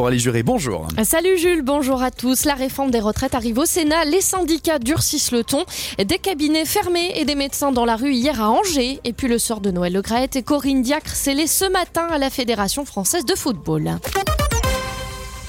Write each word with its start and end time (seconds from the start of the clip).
Bonjour. 0.00 0.88
Salut 1.04 1.36
Jules, 1.36 1.60
bonjour 1.60 2.02
à 2.02 2.10
tous. 2.10 2.46
La 2.46 2.54
réforme 2.54 2.90
des 2.90 3.00
retraites 3.00 3.34
arrive 3.34 3.58
au 3.58 3.66
Sénat. 3.66 4.06
Les 4.06 4.22
syndicats 4.22 4.78
durcissent 4.78 5.30
le 5.30 5.44
ton. 5.44 5.64
Des 5.98 6.18
cabinets 6.18 6.64
fermés 6.64 7.12
et 7.16 7.26
des 7.26 7.34
médecins 7.34 7.70
dans 7.70 7.84
la 7.84 7.96
rue 7.96 8.12
hier 8.12 8.40
à 8.40 8.48
Angers. 8.48 8.98
Et 9.04 9.12
puis 9.12 9.28
le 9.28 9.38
sort 9.38 9.60
de 9.60 9.70
Noël 9.70 9.92
Le 9.92 10.00
Graët 10.00 10.36
et 10.36 10.42
Corinne 10.42 10.80
Diacre 10.80 11.14
scellé 11.14 11.46
ce 11.46 11.70
matin 11.70 12.06
à 12.10 12.16
la 12.16 12.30
Fédération 12.30 12.86
française 12.86 13.26
de 13.26 13.34
football. 13.34 13.98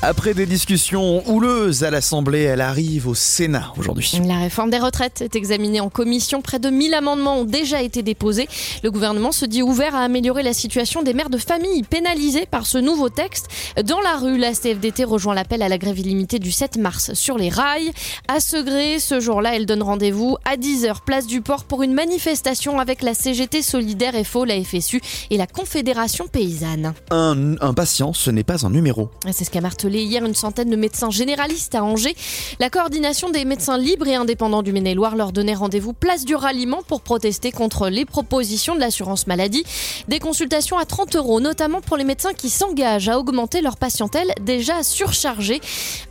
Après 0.04 0.34
des 0.34 0.48
discussions 0.48 1.22
houleuses 1.30 1.84
à 1.84 1.92
l'Assemblée, 1.92 2.42
elle 2.42 2.62
arrive 2.62 3.08
au 3.08 3.14
Sénat 3.14 3.72
aujourd'hui. 3.78 4.20
La 4.26 4.40
réforme 4.40 4.72
des 4.72 4.80
retraites 4.80 5.22
est 5.22 5.36
examinée 5.36 5.80
en 5.80 5.90
commission. 5.90 6.42
Près 6.42 6.58
de 6.58 6.72
1000 6.72 6.96
amendements 6.96 7.42
ont 7.42 7.46
déjà 7.46 7.84
été 7.84 8.02
déposés. 8.02 8.48
Le 8.82 8.90
gouvernement 8.90 9.32
se 9.32 9.46
dit 9.46 9.62
ouvert 9.62 9.94
à 9.94 10.00
améliorer 10.00 10.42
la 10.42 10.54
situation 10.54 11.04
des 11.04 11.14
mères 11.14 11.30
de 11.30 11.38
famille 11.38 11.84
pénalisées 11.84 12.48
par 12.48 12.66
ce 12.66 12.80
nouveau 12.80 13.10
texte. 13.10 13.48
Dans 13.86 14.00
la 14.02 14.18
rue, 14.18 14.40
la 14.40 14.54
CFDT 14.54 15.04
rejoint 15.04 15.36
l'appel 15.36 15.62
à 15.62 15.70
la 15.70 15.78
grève 15.78 16.00
illimitée 16.00 16.40
du 16.40 16.52
7 16.52 16.78
mars 16.78 17.14
sur 17.14 17.38
les 17.38 17.50
rails. 17.50 17.92
À 18.28 18.40
Segré, 18.40 18.98
ce 18.98 19.20
jour-là, 19.20 19.56
elle 19.56 19.68
donne 19.68 19.84
rendez-vous 19.84 20.36
à 20.46 20.58
10h, 20.58 20.96
place 21.06 21.28
du 21.28 21.42
port, 21.42 21.64
pour 21.66 21.84
une 21.84 21.94
manifestation 21.94 22.80
avec 22.80 23.04
la 23.04 23.14
CGT 23.14 23.62
Solidaire 23.62 24.14
FO, 24.26 24.46
la 24.46 24.64
FSU 24.64 25.00
et 25.30 25.38
la 25.38 25.46
Confédération 25.46 26.26
Paysanne. 26.28 26.96
Un, 27.12 27.56
un 27.62 27.74
patient, 27.76 28.14
ce 28.14 28.32
n'est 28.32 28.44
pas 28.44 28.66
un 28.66 28.72
numéro. 28.72 29.12
C'est 29.32 29.44
ce 29.46 29.52
qu'a 29.52 29.62
martelé 29.62 29.91
hier 30.00 30.24
une 30.26 30.36
centaine 30.36 30.70
de 30.70 30.76
médecins 30.76 31.10
généralistes 31.10 31.76
à 31.76 31.84
Angers. 31.84 32.16
La 32.60 32.70
coordination 32.70 33.30
des 33.30 33.46
médecins 33.46 33.78
libres 33.78 34.08
et 34.08 34.16
indépendants 34.16 34.64
du 34.64 34.72
Maine-et-Loire 34.72 35.16
leur 35.16 35.32
donnait 35.32 35.54
rendez-vous 35.54 35.94
place 35.94 36.26
du 36.26 36.36
ralliement 36.36 36.82
pour 36.88 37.02
protester 37.02 37.52
contre 37.52 37.90
les 37.90 38.06
propositions 38.06 38.76
de 38.76 38.80
l'assurance 38.80 39.28
maladie. 39.28 39.64
Des 40.08 40.20
consultations 40.20 40.78
à 40.78 40.86
30 40.86 41.16
euros, 41.16 41.40
notamment 41.40 41.82
pour 41.82 41.98
les 41.98 42.04
médecins 42.04 42.34
qui 42.34 42.50
s'engagent 42.50 43.10
à 43.10 43.20
augmenter 43.20 43.62
leur 43.62 43.78
patientèle 43.78 44.32
déjà 44.42 44.84
surchargée. 44.84 45.62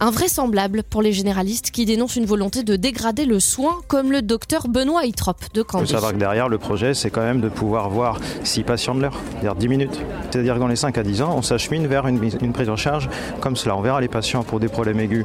Invraisemblable 0.00 0.82
pour 0.82 1.02
les 1.02 1.12
généralistes 1.12 1.70
qui 1.70 1.84
dénoncent 1.84 2.16
une 2.16 2.26
volonté 2.26 2.62
de 2.62 2.76
dégrader 2.76 3.24
le 3.24 3.40
soin, 3.40 3.80
comme 3.88 4.12
le 4.12 4.22
docteur 4.22 4.68
Benoît 4.68 5.04
Itrop 5.04 5.36
de 5.54 5.62
Candé. 5.62 5.84
Il 5.84 5.88
faut 5.88 5.94
savoir 5.94 6.12
que 6.12 6.18
derrière, 6.18 6.48
le 6.48 6.58
projet, 6.58 6.94
c'est 6.94 7.10
quand 7.10 7.22
même 7.22 7.40
de 7.40 7.48
pouvoir 7.48 7.90
voir 7.90 8.18
6 8.44 8.62
patients 8.62 8.94
de 8.94 9.02
l'heure, 9.02 9.16
c'est-à-dire 9.32 9.54
10 9.54 9.68
minutes. 9.68 10.00
C'est-à-dire 10.30 10.54
que 10.54 10.60
dans 10.60 10.68
les 10.68 10.76
5 10.76 10.96
à 10.98 11.02
10 11.02 11.22
ans, 11.22 11.34
on 11.36 11.42
s'achemine 11.42 11.86
vers 11.86 12.06
une, 12.06 12.20
une 12.40 12.52
prise 12.52 12.68
en 12.68 12.76
charge 12.76 13.08
comme 13.40 13.56
cela. 13.56 13.69
On 13.76 13.80
verra 13.82 14.00
les 14.00 14.08
patients 14.08 14.42
pour 14.42 14.60
des 14.60 14.68
problèmes 14.68 15.00
aigus 15.00 15.24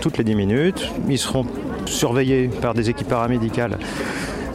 toutes 0.00 0.18
les 0.18 0.24
10 0.24 0.34
minutes. 0.34 0.90
Ils 1.08 1.18
seront 1.18 1.46
surveillés 1.86 2.48
par 2.48 2.74
des 2.74 2.90
équipes 2.90 3.08
paramédicales 3.08 3.78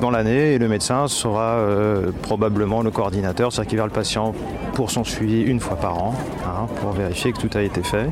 dans 0.01 0.11
l'année 0.11 0.53
et 0.53 0.57
le 0.57 0.67
médecin 0.67 1.07
sera 1.07 1.53
euh, 1.53 2.11
probablement 2.23 2.81
le 2.81 2.91
coordinateur, 2.91 3.51
c'est-à-dire 3.51 3.69
qu'il 3.69 3.77
verra 3.77 3.87
le 3.87 3.93
patient 3.93 4.33
pour 4.73 4.91
son 4.91 5.03
suivi 5.03 5.41
une 5.41 5.59
fois 5.59 5.77
par 5.77 6.01
an, 6.01 6.15
hein, 6.45 6.67
pour 6.81 6.91
vérifier 6.91 7.31
que 7.31 7.39
tout 7.39 7.55
a 7.55 7.61
été 7.61 7.83
fait. 7.83 8.09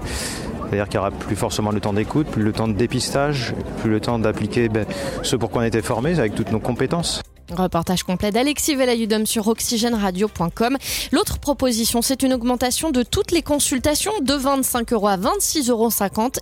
C'est-à-dire 0.69 0.87
qu'il 0.87 0.99
n'y 0.99 1.07
aura 1.07 1.11
plus 1.11 1.35
forcément 1.35 1.71
le 1.71 1.79
temps 1.79 1.93
d'écoute, 1.93 2.27
plus 2.27 2.43
le 2.43 2.53
temps 2.53 2.67
de 2.67 2.73
dépistage, 2.73 3.55
plus 3.81 3.89
le 3.89 3.99
temps 3.99 4.19
d'appliquer 4.19 4.69
ben, 4.69 4.85
ce 5.23 5.35
pour 5.35 5.49
quoi 5.49 5.63
on 5.63 5.65
était 5.65 5.81
formé 5.81 6.19
avec 6.19 6.35
toutes 6.35 6.51
nos 6.51 6.59
compétences. 6.59 7.23
Reportage 7.55 8.03
complet 8.03 8.31
d'Alexis 8.31 8.75
Velayudom 8.75 9.25
sur 9.25 9.47
oxygèneradio.com. 9.47 10.77
L'autre 11.11 11.39
proposition, 11.39 12.01
c'est 12.01 12.21
une 12.21 12.33
augmentation 12.33 12.91
de 12.91 13.01
toutes 13.01 13.31
les 13.31 13.41
consultations 13.41 14.11
de 14.21 14.33
25 14.33 14.93
euros 14.93 15.07
à 15.07 15.17
26,50 15.17 15.69
euros 15.71 15.89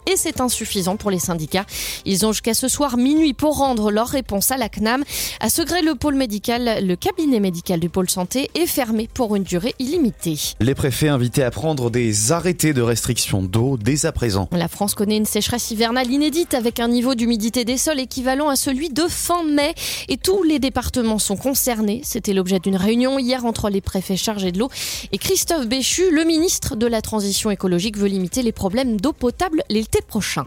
et 0.05 0.17
c'est 0.17 0.41
insuffisant 0.41 0.97
pour 0.97 1.11
les 1.11 1.19
syndicats. 1.19 1.65
Ils 2.05 2.25
ont 2.25 2.33
jusqu'à 2.33 2.53
ce 2.53 2.67
soir 2.67 2.97
minuit 2.97 3.33
pour 3.33 3.57
rendre 3.57 3.91
leur 3.91 4.07
réponse 4.07 4.51
à 4.51 4.57
la 4.57 4.69
CNAM. 4.69 5.03
À 5.39 5.49
Segré, 5.49 5.81
le 5.81 5.95
pôle 5.95 6.15
médical, 6.15 6.85
le 6.85 6.95
cabinet 6.95 7.39
médical 7.39 7.79
du 7.79 7.89
pôle 7.89 8.09
santé 8.09 8.49
est 8.55 8.67
fermé 8.67 9.09
pour 9.13 9.35
une 9.35 9.43
durée 9.43 9.75
illimitée. 9.79 10.37
Les 10.59 10.75
préfets 10.75 11.09
invités 11.09 11.43
à 11.43 11.51
prendre 11.51 11.89
des 11.89 12.31
arrêtés 12.31 12.73
de 12.73 12.81
restriction 12.81 13.41
d'eau 13.41 13.77
dès 13.77 14.05
à 14.05 14.11
présent. 14.11 14.49
La 14.51 14.67
France 14.67 14.93
connaît 14.93 15.17
une 15.17 15.25
sécheresse 15.25 15.71
hivernale 15.71 16.11
inédite 16.11 16.53
avec 16.53 16.79
un 16.79 16.87
niveau 16.87 17.15
d'humidité 17.15 17.63
des 17.63 17.77
sols 17.77 17.99
équivalent 17.99 18.49
à 18.49 18.55
celui 18.55 18.89
de 18.89 19.03
fin 19.07 19.43
mai 19.43 19.73
et 20.09 20.17
tous 20.17 20.43
les 20.43 20.59
départements 20.59 20.96
sont 21.19 21.37
concernés. 21.37 22.01
C'était 22.03 22.33
l'objet 22.33 22.59
d'une 22.59 22.75
réunion 22.75 23.19
hier 23.19 23.45
entre 23.45 23.69
les 23.69 23.81
préfets 23.81 24.17
chargés 24.17 24.51
de 24.51 24.59
l'eau 24.59 24.69
et 25.11 25.17
Christophe 25.17 25.67
Béchu, 25.67 26.09
le 26.11 26.23
ministre 26.23 26.75
de 26.75 26.87
la 26.87 27.01
Transition 27.01 27.51
écologique, 27.51 27.97
veut 27.97 28.07
limiter 28.07 28.41
les 28.41 28.51
problèmes 28.51 28.99
d'eau 28.99 29.13
potable 29.13 29.63
l'été 29.69 29.99
prochain. 30.01 30.45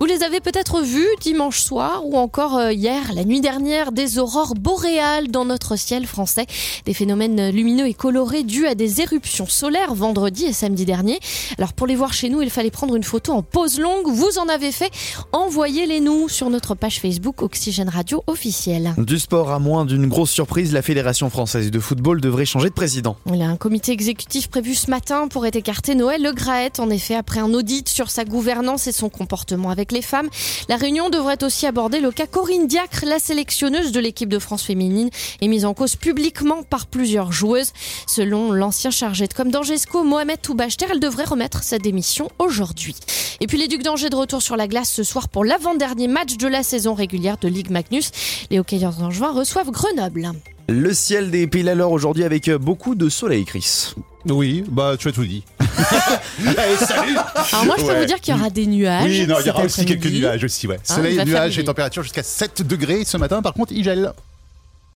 Vous 0.00 0.06
les 0.06 0.24
avez 0.24 0.40
peut-être 0.40 0.80
vus 0.80 1.06
dimanche 1.20 1.60
soir 1.60 2.04
ou 2.04 2.16
encore 2.16 2.56
euh, 2.58 2.72
hier, 2.72 3.12
la 3.14 3.24
nuit 3.24 3.40
dernière, 3.40 3.92
des 3.92 4.18
aurores 4.18 4.54
boréales 4.54 5.28
dans 5.28 5.44
notre 5.44 5.76
ciel 5.76 6.06
français. 6.06 6.46
Des 6.84 6.94
phénomènes 6.94 7.50
lumineux 7.50 7.86
et 7.86 7.94
colorés 7.94 8.42
dus 8.42 8.66
à 8.66 8.74
des 8.74 9.00
éruptions 9.00 9.46
solaires 9.46 9.94
vendredi 9.94 10.46
et 10.46 10.52
samedi 10.52 10.84
dernier. 10.84 11.20
Alors 11.58 11.72
pour 11.72 11.86
les 11.86 11.94
voir 11.94 12.12
chez 12.12 12.28
nous, 12.28 12.42
il 12.42 12.50
fallait 12.50 12.72
prendre 12.72 12.96
une 12.96 13.04
photo 13.04 13.32
en 13.32 13.42
pause 13.42 13.78
longue. 13.78 14.08
Vous 14.08 14.38
en 14.38 14.48
avez 14.48 14.72
fait 14.72 14.90
Envoyez-les 15.32 16.00
nous 16.00 16.28
sur 16.28 16.50
notre 16.50 16.74
page 16.74 17.00
Facebook 17.00 17.42
Oxygène 17.42 17.88
Radio 17.88 18.24
officielle. 18.26 18.94
Du 18.98 19.20
sport 19.20 19.52
à 19.52 19.60
moins 19.60 19.84
d'une 19.84 20.08
grosse 20.08 20.30
surprise, 20.30 20.72
la 20.72 20.82
Fédération 20.82 21.30
française 21.30 21.70
de 21.70 21.78
football 21.78 22.20
devrait 22.20 22.46
changer 22.46 22.68
de 22.68 22.74
président. 22.74 23.16
Il 23.26 23.36
y 23.36 23.42
a 23.42 23.48
un 23.48 23.56
comité 23.56 23.92
exécutif 23.92 24.48
prévu 24.48 24.74
ce 24.74 24.90
matin 24.90 25.28
pour 25.28 25.46
écarter 25.46 25.94
Noël 25.94 26.22
Le 26.22 26.32
Graët. 26.32 26.80
En 26.80 26.90
effet, 26.90 27.14
après 27.14 27.38
un 27.38 27.54
audit 27.54 27.88
sur 27.88 28.10
sa 28.10 28.24
gouvernance 28.24 28.88
et 28.88 28.92
son 28.92 29.08
comportement 29.08 29.70
avec 29.70 29.83
les 29.92 30.02
femmes, 30.02 30.28
la 30.68 30.76
réunion 30.76 31.10
devrait 31.10 31.42
aussi 31.42 31.66
aborder 31.66 32.00
le 32.00 32.10
cas 32.10 32.26
Corinne 32.26 32.66
Diacre, 32.66 33.04
la 33.06 33.18
sélectionneuse 33.18 33.92
de 33.92 34.00
l'équipe 34.00 34.28
de 34.28 34.38
France 34.38 34.62
féminine, 34.62 35.10
est 35.40 35.48
mise 35.48 35.64
en 35.64 35.74
cause 35.74 35.96
publiquement 35.96 36.62
par 36.62 36.86
plusieurs 36.86 37.32
joueuses. 37.32 37.72
Selon 38.06 38.52
l'ancien 38.52 38.90
chargé 38.90 39.26
de 39.26 39.34
com 39.34 39.50
d'Angesco, 39.50 40.04
Mohamed 40.04 40.40
Toubachter, 40.40 40.86
elle 40.90 41.00
devrait 41.00 41.24
remettre 41.24 41.62
sa 41.62 41.78
démission 41.78 42.28
aujourd'hui. 42.38 42.96
Et 43.40 43.46
puis 43.46 43.58
les 43.58 43.68
Ducs 43.68 43.82
d'Angers 43.82 44.10
de 44.10 44.16
retour 44.16 44.42
sur 44.42 44.56
la 44.56 44.68
glace 44.68 44.90
ce 44.90 45.02
soir 45.02 45.28
pour 45.28 45.44
l'avant-dernier 45.44 46.08
match 46.08 46.36
de 46.36 46.48
la 46.48 46.62
saison 46.62 46.94
régulière 46.94 47.36
de 47.38 47.48
Ligue 47.48 47.70
Magnus. 47.70 48.10
Les 48.50 48.58
hockeyeurs 48.58 48.94
d'Angevin 48.94 49.32
reçoivent 49.32 49.70
Grenoble. 49.70 50.32
Le 50.68 50.94
ciel 50.94 51.30
des 51.30 51.46
Pays 51.46 51.68
alors 51.68 51.92
aujourd'hui 51.92 52.24
avec 52.24 52.50
beaucoup 52.50 52.94
de 52.94 53.08
soleil, 53.08 53.44
Chris. 53.44 53.94
Oui, 54.26 54.64
bah 54.66 54.96
tu 54.98 55.08
as 55.08 55.12
tout 55.12 55.24
dit. 55.24 55.44
Allez, 56.58 56.76
salut 56.76 57.16
Alors 57.52 57.64
moi 57.66 57.74
je 57.78 57.82
peux 57.82 57.88
Ouais. 57.88 58.00
vous 58.00 58.04
dire 58.06 58.20
qu'il 58.20 58.34
y 58.34 58.38
aura 58.38 58.50
des 58.50 58.66
nuages. 58.66 59.04
Oui, 59.04 59.26
non, 59.26 59.36
il 59.40 59.46
y 59.46 59.50
aura 59.50 59.64
aussi 59.64 59.84
quelques 59.84 59.98
après-midi. 60.00 60.20
nuages 60.20 60.44
aussi, 60.44 60.66
ouais. 60.66 60.78
Ah, 60.88 60.94
Soleil, 60.94 61.12
il 61.14 61.16
va 61.18 61.24
faire 61.24 61.32
nuages 61.34 61.52
et 61.52 61.56
gris. 61.56 61.64
température 61.64 62.02
jusqu'à 62.02 62.22
7 62.22 62.62
degrés. 62.66 63.04
Ce 63.04 63.16
matin, 63.16 63.42
par 63.42 63.54
contre, 63.54 63.72
il 63.72 63.84
gèle. 63.84 64.12